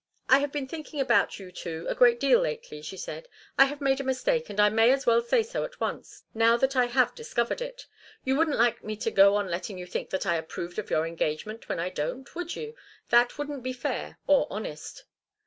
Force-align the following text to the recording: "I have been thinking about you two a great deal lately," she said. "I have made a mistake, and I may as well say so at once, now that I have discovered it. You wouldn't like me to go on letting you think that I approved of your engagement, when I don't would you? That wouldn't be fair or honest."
"I 0.29 0.39
have 0.39 0.51
been 0.51 0.67
thinking 0.67 0.99
about 0.99 1.37
you 1.37 1.51
two 1.51 1.85
a 1.87 1.93
great 1.93 2.19
deal 2.19 2.39
lately," 2.39 2.81
she 2.81 2.97
said. 2.97 3.27
"I 3.55 3.65
have 3.65 3.79
made 3.81 3.99
a 3.99 4.03
mistake, 4.03 4.49
and 4.49 4.59
I 4.59 4.67
may 4.69 4.89
as 4.91 5.05
well 5.05 5.21
say 5.21 5.43
so 5.43 5.63
at 5.63 5.79
once, 5.79 6.23
now 6.33 6.57
that 6.57 6.75
I 6.75 6.85
have 6.87 7.13
discovered 7.13 7.61
it. 7.61 7.85
You 8.25 8.35
wouldn't 8.35 8.57
like 8.57 8.83
me 8.83 8.95
to 8.95 9.11
go 9.11 9.35
on 9.35 9.51
letting 9.51 9.77
you 9.77 9.85
think 9.85 10.09
that 10.09 10.25
I 10.25 10.37
approved 10.37 10.79
of 10.79 10.89
your 10.89 11.05
engagement, 11.05 11.69
when 11.69 11.77
I 11.79 11.89
don't 11.89 12.33
would 12.35 12.55
you? 12.55 12.73
That 13.09 13.37
wouldn't 13.37 13.61
be 13.61 13.73
fair 13.73 14.17
or 14.25 14.47
honest." 14.49 15.03